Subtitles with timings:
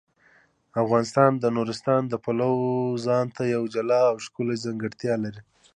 [0.83, 5.41] افغانستان د نورستان د پلوه ځانته یوه جلا او ښکلې ځانګړتیا لري.